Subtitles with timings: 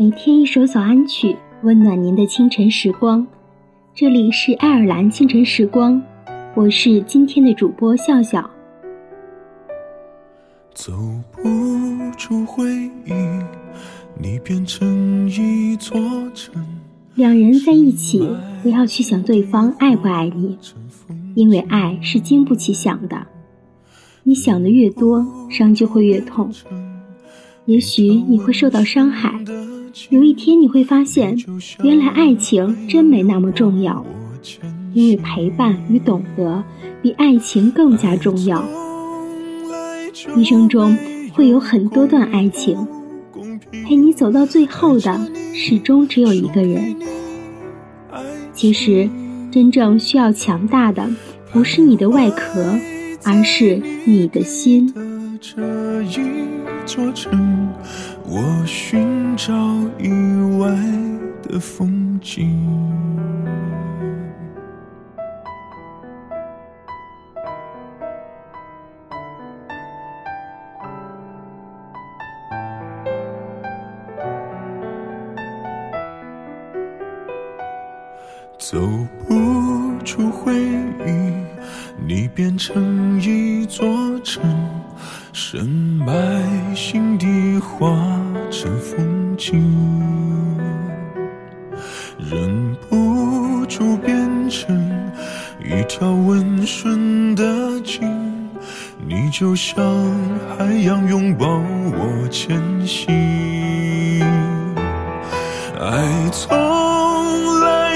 [0.00, 3.26] 每天一首早安曲，温暖您的清晨时光。
[3.92, 6.00] 这里是爱尔兰清晨时光，
[6.54, 8.48] 我是今天的主播笑笑。
[10.72, 10.92] 走
[11.32, 11.42] 不
[12.16, 12.64] 出回
[13.06, 13.12] 忆，
[14.16, 15.98] 你变成一座
[16.32, 16.64] 城。
[17.16, 18.24] 两人在一起，
[18.62, 20.56] 不要去想对方爱不爱你，
[21.34, 23.26] 因为爱是经不起想的。
[24.22, 26.52] 你想的越多，伤就会越痛。
[27.64, 29.34] 也许你会受到伤害，
[30.10, 31.36] 有一天你会发现，
[31.82, 34.04] 原来爱情真没那么重要，
[34.94, 36.62] 因为陪伴与懂得
[37.02, 38.64] 比爱情更加重要。
[40.36, 40.96] 一生中
[41.32, 42.86] 会有很多段爱情，
[43.84, 45.20] 陪你走到最后的
[45.52, 46.96] 始终只有一个人。
[48.52, 49.08] 其实，
[49.50, 51.08] 真正需要强大的
[51.52, 52.74] 不是你的外壳，
[53.24, 54.92] 而是你的心。
[56.86, 57.68] 座城，
[58.30, 59.54] 我寻找
[59.98, 60.10] 意
[60.58, 60.68] 外
[61.42, 62.54] 的风景。
[78.58, 78.76] 走
[79.26, 81.32] 不出回忆，
[82.04, 83.86] 你变成一座
[84.24, 84.42] 城。
[85.32, 87.88] 深埋心底，化
[88.50, 89.62] 成风景，
[92.18, 94.76] 忍不住变成
[95.64, 98.12] 一条温顺的鲸。
[99.06, 99.76] 你就像
[100.58, 104.20] 海洋拥抱我前行，
[105.78, 106.67] 爱从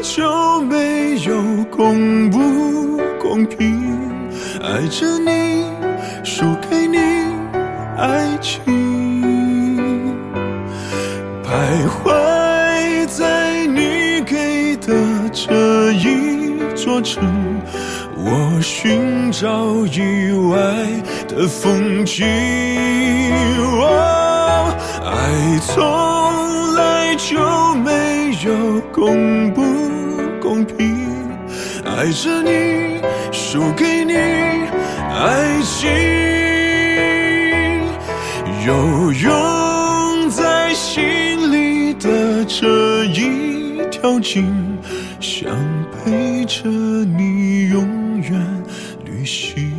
[0.00, 2.38] 就没有公不
[3.20, 3.98] 公平，
[4.62, 5.64] 爱着你，
[6.24, 6.98] 输给你。
[7.96, 8.62] 爱情
[11.42, 11.48] 徘
[11.88, 14.94] 徊在你给的
[15.32, 17.24] 这一座城，
[18.16, 19.48] 我寻找
[19.86, 20.56] 意外
[21.26, 22.24] 的风景。
[25.04, 27.36] 爱从来就
[27.84, 27.90] 没
[28.44, 29.37] 有公平，
[31.98, 33.00] 爱着你，
[33.32, 35.90] 输给你，爱情。
[38.64, 41.02] 有拥在心
[41.50, 44.78] 里的这一条鲸，
[45.18, 45.50] 想
[45.90, 48.64] 陪着你永远
[49.04, 49.72] 旅行。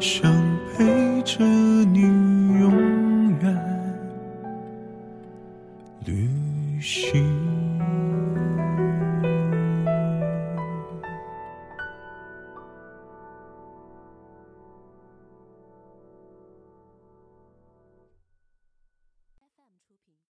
[0.00, 0.28] 想
[0.76, 2.25] 陪着你